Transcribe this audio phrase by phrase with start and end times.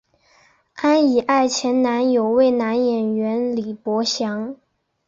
[0.77, 4.55] 安苡爱前男友为男演员李博翔。